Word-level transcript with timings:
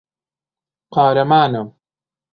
قارەمانە. 0.95 1.63